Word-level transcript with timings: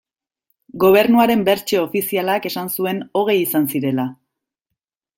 Gobernuaren 0.83 1.43
bertsio 1.51 1.83
ofizialak 1.89 2.49
esan 2.53 2.75
zuen 2.77 3.05
hogei 3.23 3.39
izan 3.45 3.69
zirela. 3.75 4.11